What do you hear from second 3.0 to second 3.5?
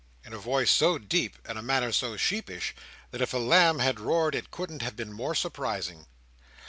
that if a